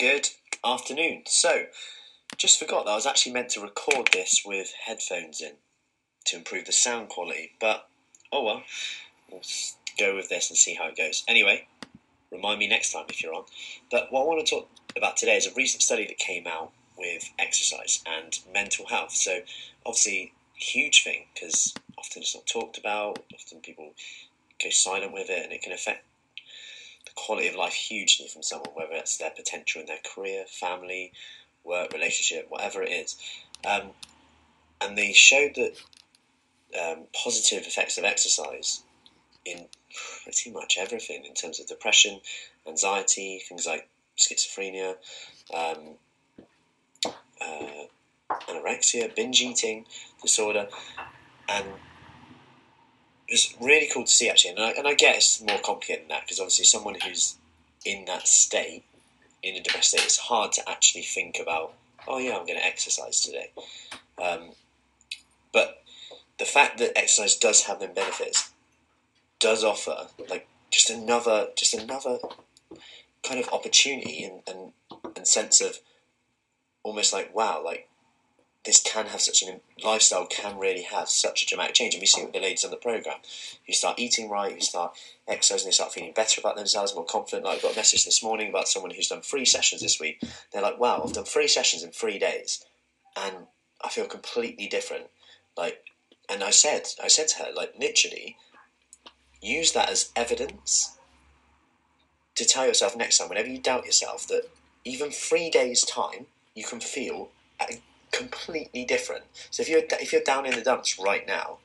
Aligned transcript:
Good 0.00 0.30
afternoon. 0.64 1.24
So, 1.26 1.66
just 2.38 2.58
forgot 2.58 2.86
that 2.86 2.92
I 2.92 2.94
was 2.94 3.04
actually 3.04 3.32
meant 3.32 3.50
to 3.50 3.60
record 3.60 4.08
this 4.14 4.40
with 4.46 4.72
headphones 4.86 5.42
in 5.42 5.56
to 6.24 6.36
improve 6.36 6.64
the 6.64 6.72
sound 6.72 7.10
quality, 7.10 7.52
but 7.60 7.86
oh 8.32 8.42
well, 8.42 8.62
we'll 9.30 9.42
go 9.98 10.16
with 10.16 10.30
this 10.30 10.48
and 10.48 10.56
see 10.56 10.72
how 10.72 10.88
it 10.88 10.96
goes. 10.96 11.22
Anyway, 11.28 11.66
remind 12.32 12.60
me 12.60 12.66
next 12.66 12.94
time 12.94 13.04
if 13.10 13.22
you're 13.22 13.34
on. 13.34 13.44
But 13.90 14.10
what 14.10 14.22
I 14.22 14.24
want 14.24 14.46
to 14.46 14.50
talk 14.50 14.70
about 14.96 15.18
today 15.18 15.36
is 15.36 15.46
a 15.46 15.52
recent 15.52 15.82
study 15.82 16.06
that 16.06 16.16
came 16.16 16.46
out 16.46 16.72
with 16.96 17.28
exercise 17.38 18.02
and 18.06 18.38
mental 18.50 18.86
health. 18.86 19.12
So, 19.12 19.40
obviously, 19.84 20.32
huge 20.54 21.04
thing 21.04 21.26
because 21.34 21.74
often 21.98 22.22
it's 22.22 22.34
not 22.34 22.46
talked 22.46 22.78
about, 22.78 23.18
often 23.34 23.60
people 23.60 23.92
go 24.64 24.70
silent 24.70 25.12
with 25.12 25.28
it, 25.28 25.44
and 25.44 25.52
it 25.52 25.60
can 25.60 25.72
affect 25.72 26.04
quality 27.24 27.48
of 27.48 27.54
life 27.54 27.72
hugely 27.72 28.26
from 28.28 28.42
someone, 28.42 28.70
whether 28.74 28.94
it's 28.94 29.16
their 29.16 29.30
potential 29.30 29.80
in 29.80 29.86
their 29.86 29.98
career, 30.14 30.44
family, 30.48 31.12
work, 31.64 31.92
relationship, 31.92 32.46
whatever 32.48 32.82
it 32.82 32.90
is. 32.90 33.16
Um, 33.68 33.90
and 34.80 34.96
they 34.96 35.12
showed 35.12 35.54
that 35.56 35.74
um, 36.80 37.04
positive 37.12 37.66
effects 37.66 37.98
of 37.98 38.04
exercise 38.04 38.82
in 39.44 39.66
pretty 40.24 40.50
much 40.50 40.76
everything 40.78 41.24
in 41.24 41.34
terms 41.34 41.60
of 41.60 41.66
depression, 41.66 42.20
anxiety, 42.66 43.42
things 43.48 43.66
like 43.66 43.88
schizophrenia, 44.16 44.96
um, 45.52 45.96
uh, 47.40 47.84
anorexia, 48.48 49.14
binge 49.14 49.40
eating 49.40 49.84
disorder, 50.22 50.68
and 51.48 51.66
was 53.30 53.54
really 53.60 53.88
cool 53.92 54.04
to 54.04 54.10
see 54.10 54.28
actually. 54.28 54.50
And 54.50 54.60
I, 54.60 54.70
and 54.70 54.86
I 54.86 54.96
it's 54.98 55.40
more 55.40 55.58
complicated 55.58 56.02
than 56.02 56.08
that 56.08 56.22
because 56.22 56.40
obviously 56.40 56.64
someone 56.64 56.96
who's 57.00 57.36
in 57.84 58.04
that 58.06 58.26
state, 58.26 58.84
in 59.42 59.56
a 59.56 59.62
depressed 59.62 59.90
state, 59.90 60.04
it's 60.04 60.18
hard 60.18 60.52
to 60.52 60.68
actually 60.68 61.02
think 61.02 61.38
about. 61.40 61.74
Oh 62.08 62.18
yeah, 62.18 62.36
I'm 62.36 62.46
going 62.46 62.58
to 62.58 62.66
exercise 62.66 63.20
today. 63.20 63.50
Um, 64.22 64.50
but 65.52 65.82
the 66.38 66.44
fact 66.44 66.78
that 66.78 66.96
exercise 66.96 67.36
does 67.36 67.64
have 67.64 67.80
them 67.80 67.94
benefits 67.94 68.50
does 69.38 69.64
offer 69.64 70.08
like 70.28 70.46
just 70.70 70.90
another 70.90 71.48
just 71.56 71.74
another 71.74 72.18
kind 73.22 73.40
of 73.40 73.52
opportunity 73.52 74.24
and, 74.24 74.42
and, 74.46 74.72
and 75.16 75.26
sense 75.26 75.60
of 75.60 75.78
almost 76.82 77.12
like 77.12 77.34
wow 77.34 77.62
like 77.64 77.89
this 78.64 78.80
can 78.80 79.06
have 79.06 79.20
such 79.20 79.42
a 79.42 79.60
lifestyle 79.82 80.26
can 80.26 80.58
really 80.58 80.82
have 80.82 81.08
such 81.08 81.42
a 81.42 81.46
dramatic 81.46 81.74
change. 81.74 81.94
And 81.94 82.00
we 82.00 82.06
see 82.06 82.20
it 82.20 82.24
with 82.24 82.34
the 82.34 82.40
ladies 82.40 82.64
on 82.64 82.70
the 82.70 82.76
program 82.76 83.16
who 83.66 83.72
start 83.72 83.98
eating 83.98 84.28
right, 84.28 84.52
who 84.52 84.60
start 84.60 84.94
exercising, 85.26 85.68
they 85.68 85.72
start 85.72 85.92
feeling 85.92 86.12
better 86.12 86.40
about 86.40 86.56
themselves, 86.56 86.94
more 86.94 87.04
confident. 87.04 87.44
Like 87.44 87.58
I 87.58 87.62
got 87.62 87.72
a 87.72 87.76
message 87.76 88.04
this 88.04 88.22
morning 88.22 88.50
about 88.50 88.68
someone 88.68 88.90
who's 88.90 89.08
done 89.08 89.22
three 89.22 89.46
sessions 89.46 89.80
this 89.80 89.98
week. 89.98 90.22
They're 90.52 90.62
like, 90.62 90.78
"Wow, 90.78 91.02
I've 91.02 91.14
done 91.14 91.24
three 91.24 91.48
sessions 91.48 91.82
in 91.82 91.90
three 91.90 92.18
days, 92.18 92.64
and 93.16 93.46
I 93.82 93.88
feel 93.88 94.06
completely 94.06 94.66
different." 94.66 95.06
Like, 95.56 95.82
and 96.28 96.44
I 96.44 96.50
said, 96.50 96.88
I 97.02 97.08
said 97.08 97.28
to 97.28 97.44
her, 97.44 97.52
like, 97.52 97.74
literally, 97.78 98.36
use 99.40 99.72
that 99.72 99.88
as 99.88 100.12
evidence 100.14 100.96
to 102.36 102.44
tell 102.44 102.66
yourself 102.66 102.94
next 102.94 103.18
time, 103.18 103.28
whenever 103.28 103.48
you 103.48 103.58
doubt 103.58 103.84
yourself, 103.84 104.26
that 104.28 104.48
even 104.84 105.10
three 105.10 105.50
days' 105.50 105.84
time, 105.84 106.26
you 106.54 106.64
can 106.64 106.80
feel 106.80 107.30
completely 108.12 108.84
different. 108.84 109.24
So 109.50 109.62
if 109.62 109.68
you're 109.68 109.82
if 109.92 110.12
you're 110.12 110.22
down 110.22 110.46
in 110.46 110.54
the 110.54 110.62
dumps 110.62 110.98
right 110.98 111.26
now, 111.26 111.58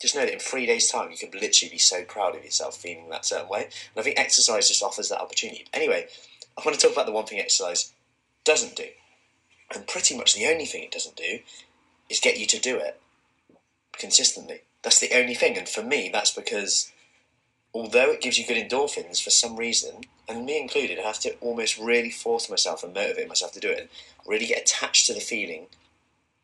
just 0.00 0.14
know 0.14 0.22
that 0.22 0.32
in 0.32 0.38
three 0.38 0.66
days' 0.66 0.90
time 0.90 1.10
you 1.10 1.16
could 1.16 1.34
literally 1.34 1.70
be 1.70 1.78
so 1.78 2.04
proud 2.04 2.36
of 2.36 2.44
yourself 2.44 2.76
feeling 2.76 3.08
that 3.10 3.24
certain 3.24 3.48
way. 3.48 3.64
And 3.64 3.98
I 3.98 4.02
think 4.02 4.18
exercise 4.18 4.68
just 4.68 4.82
offers 4.82 5.08
that 5.08 5.20
opportunity. 5.20 5.66
Anyway, 5.72 6.06
I 6.58 6.62
want 6.64 6.78
to 6.78 6.80
talk 6.80 6.94
about 6.94 7.06
the 7.06 7.12
one 7.12 7.26
thing 7.26 7.38
exercise 7.38 7.92
doesn't 8.44 8.76
do, 8.76 8.88
and 9.74 9.86
pretty 9.86 10.16
much 10.16 10.34
the 10.34 10.46
only 10.46 10.66
thing 10.66 10.82
it 10.82 10.92
doesn't 10.92 11.16
do 11.16 11.38
is 12.10 12.20
get 12.20 12.38
you 12.38 12.46
to 12.46 12.60
do 12.60 12.76
it 12.76 13.00
consistently. 13.92 14.62
That's 14.82 15.00
the 15.00 15.16
only 15.16 15.34
thing, 15.34 15.56
and 15.56 15.68
for 15.68 15.82
me, 15.82 16.10
that's 16.12 16.32
because 16.32 16.92
although 17.72 18.10
it 18.12 18.20
gives 18.20 18.38
you 18.38 18.46
good 18.46 18.62
endorphins 18.62 19.22
for 19.22 19.30
some 19.30 19.56
reason, 19.56 20.02
and 20.28 20.44
me 20.44 20.60
included, 20.60 20.98
I 20.98 21.02
have 21.02 21.18
to 21.20 21.34
almost 21.40 21.78
really 21.78 22.10
force 22.10 22.50
myself 22.50 22.84
and 22.84 22.94
motivate 22.94 23.28
myself 23.28 23.52
to 23.52 23.60
do 23.60 23.70
it, 23.70 23.90
really 24.26 24.46
get 24.46 24.62
attached 24.62 25.06
to 25.06 25.14
the 25.14 25.20
feeling 25.20 25.66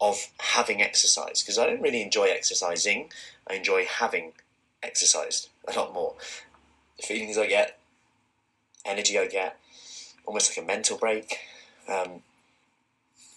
of 0.01 0.29
having 0.39 0.81
exercise 0.81 1.43
because 1.43 1.59
I 1.59 1.67
don't 1.67 1.83
really 1.83 2.03
enjoy 2.03 2.25
exercising. 2.25 3.11
I 3.49 3.55
enjoy 3.55 3.85
having 3.85 4.33
exercised 4.83 5.49
a 5.69 5.79
lot 5.79 5.93
more. 5.93 6.15
The 6.97 7.07
feelings 7.07 7.37
I 7.37 7.47
get, 7.47 7.79
energy 8.85 9.19
I 9.19 9.27
get, 9.27 9.59
almost 10.27 10.51
like 10.51 10.65
a 10.65 10.67
mental 10.67 10.97
break. 10.97 11.39
Um, 11.89 12.23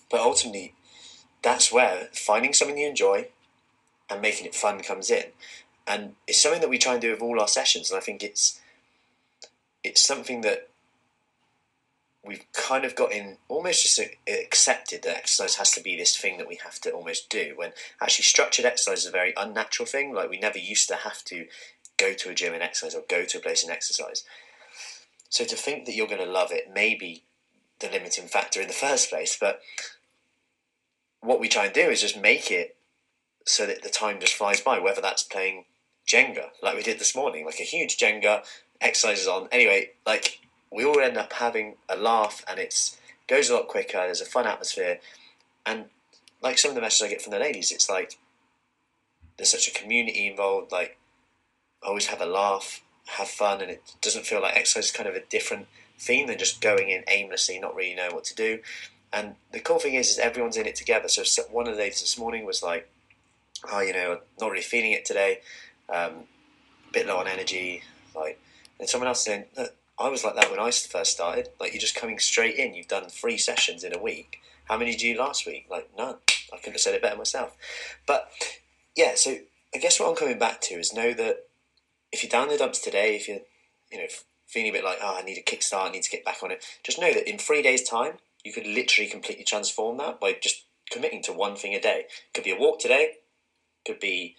but 0.09 0.21
ultimately, 0.21 0.73
that's 1.41 1.71
where 1.71 2.09
finding 2.13 2.53
something 2.53 2.77
you 2.77 2.87
enjoy 2.87 3.27
and 4.09 4.21
making 4.21 4.45
it 4.45 4.55
fun 4.55 4.81
comes 4.81 5.09
in. 5.09 5.25
And 5.85 6.15
it's 6.27 6.41
something 6.41 6.61
that 6.61 6.69
we 6.69 6.77
try 6.77 6.93
and 6.93 7.01
do 7.01 7.11
with 7.11 7.21
all 7.21 7.39
our 7.39 7.47
sessions. 7.47 7.91
And 7.91 7.97
I 7.97 8.01
think 8.01 8.23
it's 8.23 8.59
it's 9.83 10.05
something 10.05 10.41
that 10.41 10.69
we've 12.25 12.45
kind 12.53 12.85
of 12.85 12.95
got 12.95 13.11
in 13.11 13.37
almost 13.49 13.83
just 13.83 13.99
accepted 14.27 15.03
that 15.03 15.17
exercise 15.17 15.55
has 15.55 15.71
to 15.71 15.81
be 15.81 15.97
this 15.97 16.15
thing 16.15 16.37
that 16.37 16.47
we 16.47 16.55
have 16.63 16.79
to 16.79 16.91
almost 16.91 17.29
do 17.29 17.53
when 17.55 17.73
actually 18.01 18.23
structured 18.23 18.65
exercise 18.65 18.99
is 18.99 19.05
a 19.05 19.11
very 19.11 19.33
unnatural 19.35 19.85
thing. 19.85 20.13
Like 20.13 20.29
we 20.29 20.39
never 20.39 20.57
used 20.57 20.87
to 20.87 20.95
have 20.95 21.23
to 21.25 21.47
go 21.97 22.13
to 22.13 22.29
a 22.29 22.33
gym 22.33 22.53
and 22.53 22.63
exercise 22.63 22.95
or 22.95 23.03
go 23.09 23.25
to 23.25 23.37
a 23.37 23.41
place 23.41 23.63
and 23.63 23.71
exercise. 23.71 24.23
So 25.29 25.43
to 25.43 25.55
think 25.55 25.85
that 25.85 25.95
you're 25.95 26.07
going 26.07 26.25
to 26.25 26.31
love 26.31 26.51
it 26.51 26.73
may 26.73 26.95
be 26.95 27.23
the 27.79 27.89
limiting 27.89 28.27
factor 28.27 28.61
in 28.61 28.67
the 28.67 28.73
first 28.85 29.09
place 29.09 29.37
but 29.39 29.61
what 31.19 31.39
we 31.39 31.49
try 31.49 31.65
and 31.65 31.73
do 31.73 31.89
is 31.89 32.01
just 32.01 32.19
make 32.19 32.51
it 32.51 32.75
so 33.45 33.65
that 33.65 33.81
the 33.81 33.89
time 33.89 34.19
just 34.19 34.33
flies 34.33 34.61
by 34.61 34.79
whether 34.79 35.01
that's 35.01 35.23
playing 35.23 35.65
jenga 36.07 36.49
like 36.61 36.75
we 36.75 36.83
did 36.83 36.99
this 36.99 37.15
morning 37.15 37.45
like 37.45 37.59
a 37.59 37.63
huge 37.63 37.97
jenga 37.97 38.43
exercises 38.79 39.27
on. 39.27 39.47
Anyway 39.51 39.89
like 40.05 40.39
we 40.73 40.83
all 40.83 40.99
end 40.99 41.17
up 41.17 41.33
having 41.33 41.75
a 41.87 41.95
laugh 41.95 42.43
and 42.47 42.59
it 42.59 42.97
goes 43.27 43.49
a 43.49 43.53
lot 43.53 43.67
quicker. 43.67 43.99
There's 43.99 44.21
a 44.21 44.25
fun 44.25 44.47
atmosphere, 44.47 44.99
and 45.65 45.85
like 46.41 46.57
some 46.57 46.69
of 46.69 46.75
the 46.75 46.81
messages 46.81 47.05
I 47.05 47.09
get 47.09 47.21
from 47.21 47.31
the 47.31 47.39
ladies, 47.39 47.71
it's 47.71 47.89
like 47.89 48.17
there's 49.37 49.51
such 49.51 49.67
a 49.67 49.71
community 49.71 50.27
involved. 50.27 50.71
Like 50.71 50.97
always 51.81 52.07
have 52.07 52.21
a 52.21 52.25
laugh, 52.25 52.81
have 53.05 53.27
fun, 53.27 53.61
and 53.61 53.69
it 53.69 53.83
doesn't 54.01 54.25
feel 54.25 54.41
like 54.41 54.55
exercise 54.55 54.85
is 54.85 54.91
kind 54.91 55.07
of 55.07 55.15
a 55.15 55.25
different 55.29 55.67
theme 55.99 56.27
than 56.27 56.37
just 56.37 56.59
going 56.59 56.89
in 56.89 57.03
aimlessly, 57.07 57.59
not 57.59 57.75
really 57.75 57.95
knowing 57.95 58.15
what 58.15 58.23
to 58.25 58.35
do. 58.35 58.59
And 59.11 59.35
the 59.51 59.59
cool 59.59 59.79
thing 59.79 59.93
is, 59.93 60.09
is 60.09 60.17
everyone's 60.17 60.57
in 60.57 60.65
it 60.65 60.75
together. 60.75 61.07
So 61.07 61.23
one 61.51 61.67
of 61.67 61.75
the 61.75 61.79
ladies 61.79 62.01
this 62.01 62.17
morning 62.17 62.45
was 62.45 62.63
like, 62.63 62.89
"Oh, 63.71 63.81
you 63.81 63.93
know, 63.93 64.21
not 64.41 64.49
really 64.49 64.63
feeling 64.63 64.91
it 64.91 65.05
today, 65.05 65.41
um, 65.87 66.25
a 66.89 66.91
bit 66.91 67.05
low 67.05 67.17
on 67.17 67.27
energy." 67.27 67.83
Like, 68.15 68.39
and 68.79 68.89
someone 68.89 69.07
else 69.07 69.23
saying, 69.23 69.45
I 69.99 70.09
was 70.09 70.23
like 70.23 70.35
that 70.35 70.49
when 70.49 70.59
I 70.59 70.71
first 70.71 71.11
started. 71.11 71.49
Like 71.59 71.73
you're 71.73 71.81
just 71.81 71.95
coming 71.95 72.19
straight 72.19 72.55
in. 72.55 72.73
You've 72.73 72.87
done 72.87 73.09
three 73.09 73.37
sessions 73.37 73.83
in 73.83 73.95
a 73.95 74.01
week. 74.01 74.39
How 74.65 74.77
many 74.77 74.91
did 74.91 75.01
you 75.01 75.17
last 75.17 75.45
week? 75.45 75.67
Like 75.69 75.89
none. 75.97 76.15
I 76.51 76.57
couldn't 76.57 76.73
have 76.73 76.81
said 76.81 76.95
it 76.95 77.01
better 77.01 77.17
myself. 77.17 77.55
But 78.05 78.31
yeah, 78.95 79.15
so 79.15 79.37
I 79.73 79.77
guess 79.77 79.99
what 79.99 80.09
I'm 80.09 80.15
coming 80.15 80.39
back 80.39 80.61
to 80.61 80.75
is 80.75 80.93
know 80.93 81.13
that 81.13 81.47
if 82.11 82.23
you're 82.23 82.29
down 82.29 82.49
the 82.49 82.57
dumps 82.57 82.79
today, 82.79 83.15
if 83.15 83.27
you're 83.27 83.41
you 83.91 83.99
know 83.99 84.07
feeling 84.47 84.69
a 84.69 84.73
bit 84.73 84.83
like 84.83 84.99
oh 85.01 85.17
I 85.19 85.23
need 85.23 85.37
a 85.37 85.41
kickstart, 85.41 85.89
I 85.89 85.91
need 85.91 86.03
to 86.03 86.11
get 86.11 86.25
back 86.25 86.43
on 86.43 86.51
it, 86.51 86.63
just 86.83 86.99
know 86.99 87.13
that 87.13 87.29
in 87.29 87.37
three 87.37 87.61
days' 87.61 87.87
time 87.87 88.13
you 88.43 88.51
could 88.51 88.67
literally 88.67 89.09
completely 89.09 89.43
transform 89.43 89.97
that 89.97 90.19
by 90.19 90.33
just 90.33 90.65
committing 90.91 91.23
to 91.23 91.33
one 91.33 91.55
thing 91.55 91.73
a 91.73 91.81
day. 91.81 92.05
Could 92.33 92.43
be 92.43 92.51
a 92.51 92.59
walk 92.59 92.79
today. 92.79 93.13
Could 93.85 93.99
be 93.99 94.35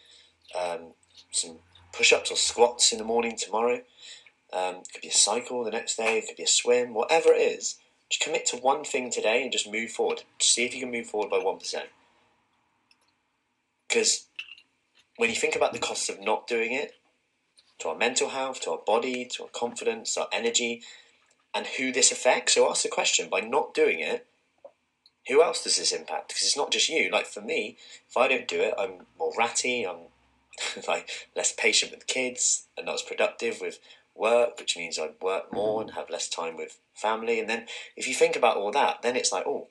um, 0.58 0.92
some 1.30 1.58
push-ups 1.92 2.30
or 2.30 2.36
squats 2.36 2.92
in 2.92 2.98
the 2.98 3.04
morning 3.04 3.36
tomorrow. 3.36 3.80
Um, 4.54 4.76
it 4.76 4.88
could 4.92 5.02
be 5.02 5.08
a 5.08 5.12
cycle 5.12 5.64
the 5.64 5.70
next 5.70 5.96
day, 5.96 6.18
it 6.18 6.28
could 6.28 6.36
be 6.36 6.44
a 6.44 6.48
swim, 6.48 6.94
whatever 6.94 7.32
it 7.32 7.40
is. 7.40 7.76
Just 8.08 8.22
commit 8.22 8.46
to 8.46 8.56
one 8.56 8.84
thing 8.84 9.10
today 9.10 9.42
and 9.42 9.50
just 9.50 9.70
move 9.70 9.90
forward. 9.90 10.22
See 10.38 10.64
if 10.64 10.74
you 10.74 10.80
can 10.80 10.92
move 10.92 11.06
forward 11.06 11.30
by 11.30 11.38
1%. 11.38 11.74
Because 13.88 14.26
when 15.16 15.30
you 15.30 15.36
think 15.36 15.56
about 15.56 15.72
the 15.72 15.78
costs 15.78 16.08
of 16.08 16.20
not 16.20 16.46
doing 16.46 16.72
it, 16.72 16.92
to 17.80 17.88
our 17.88 17.96
mental 17.96 18.28
health, 18.28 18.60
to 18.62 18.70
our 18.70 18.80
body, 18.86 19.24
to 19.24 19.44
our 19.44 19.48
confidence, 19.48 20.16
our 20.16 20.28
energy, 20.32 20.82
and 21.52 21.66
who 21.66 21.90
this 21.90 22.12
affects, 22.12 22.54
so 22.54 22.70
ask 22.70 22.82
the 22.82 22.88
question 22.88 23.28
by 23.28 23.40
not 23.40 23.74
doing 23.74 23.98
it, 23.98 24.26
who 25.28 25.42
else 25.42 25.64
does 25.64 25.78
this 25.78 25.92
impact? 25.92 26.28
Because 26.28 26.42
it's 26.42 26.56
not 26.56 26.70
just 26.70 26.88
you. 26.88 27.10
Like 27.10 27.26
for 27.26 27.40
me, 27.40 27.76
if 28.08 28.16
I 28.16 28.28
don't 28.28 28.46
do 28.46 28.60
it, 28.60 28.74
I'm 28.78 29.06
more 29.18 29.32
ratty, 29.36 29.86
I'm 29.86 30.08
like 30.88 31.10
less 31.34 31.52
patient 31.52 31.92
with 31.92 32.06
kids 32.06 32.66
and 32.76 32.86
not 32.86 32.96
as 32.96 33.02
productive 33.02 33.60
with 33.60 33.78
work, 34.14 34.58
which 34.58 34.76
means 34.76 34.98
I 34.98 35.10
work 35.20 35.52
more 35.52 35.80
and 35.80 35.92
have 35.92 36.10
less 36.10 36.28
time 36.28 36.56
with 36.56 36.78
family. 36.94 37.40
And 37.40 37.48
then 37.48 37.66
if 37.96 38.06
you 38.06 38.14
think 38.14 38.36
about 38.36 38.56
all 38.56 38.70
that, 38.72 39.02
then 39.02 39.16
it's 39.16 39.32
like, 39.32 39.46
oh, 39.46 39.68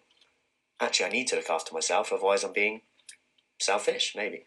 actually, 0.80 1.06
I 1.08 1.10
need 1.10 1.28
to 1.28 1.36
look 1.36 1.50
after 1.50 1.74
myself, 1.74 2.12
otherwise, 2.12 2.44
I'm 2.44 2.54
being 2.54 2.82
selfish, 3.60 4.14
maybe. 4.16 4.46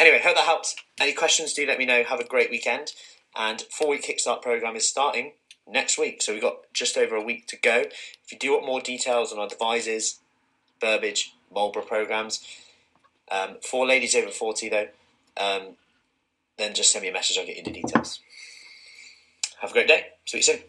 Anyway, 0.00 0.20
hope 0.22 0.36
that 0.36 0.44
helps. 0.44 0.76
Any 1.00 1.12
questions, 1.12 1.52
do 1.52 1.66
let 1.66 1.78
me 1.78 1.86
know. 1.86 2.02
Have 2.02 2.20
a 2.20 2.24
great 2.24 2.50
weekend. 2.50 2.92
And 3.36 3.62
four 3.62 3.88
week 3.88 4.04
Kickstart 4.04 4.42
program 4.42 4.76
is 4.76 4.88
starting 4.88 5.32
next 5.66 5.98
week. 5.98 6.22
So 6.22 6.32
we've 6.32 6.42
got 6.42 6.72
just 6.72 6.96
over 6.96 7.14
a 7.14 7.22
week 7.22 7.46
to 7.48 7.56
go. 7.56 7.84
If 8.24 8.32
you 8.32 8.38
do 8.38 8.52
want 8.52 8.66
more 8.66 8.80
details 8.80 9.32
on 9.32 9.38
our 9.38 9.48
Devizes, 9.48 10.18
Burbage, 10.80 11.34
Marlborough 11.52 11.84
programs, 11.84 12.44
um, 13.30 13.56
for 13.62 13.86
ladies 13.86 14.14
over 14.14 14.30
40 14.30 14.68
though, 14.68 14.88
um, 15.36 15.76
then 16.56 16.74
just 16.74 16.90
send 16.90 17.02
me 17.02 17.10
a 17.10 17.12
message, 17.12 17.38
I'll 17.38 17.46
get 17.46 17.58
you 17.58 17.62
the 17.62 17.70
details. 17.70 18.20
Have 19.60 19.70
a 19.70 19.72
great 19.74 19.88
day. 19.88 20.06
See 20.24 20.38
you 20.38 20.42
soon. 20.42 20.60